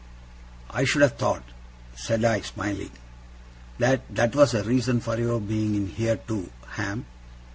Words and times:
'I 0.71 0.83
should 0.85 1.03
have 1.03 1.15
thought,' 1.17 1.51
said 1.95 2.25
I, 2.25 2.41
smiling, 2.41 2.89
'that 3.77 4.15
that 4.15 4.35
was 4.35 4.55
a 4.55 4.63
reason 4.63 4.99
for 4.99 5.15
your 5.19 5.39
being 5.39 5.75
in 5.75 5.89
here 5.89 6.15
too, 6.15 6.49
Ham. 6.69 7.05